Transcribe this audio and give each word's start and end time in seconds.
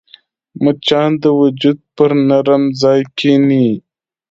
مچان 0.63 1.11
د 1.23 1.25
وجود 1.39 1.77
پر 1.95 2.11
نرم 2.29 2.63
ځای 2.81 2.99
کښېني 3.17 3.67